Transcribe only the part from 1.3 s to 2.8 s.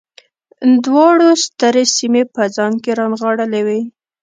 سترې سیمې په ځان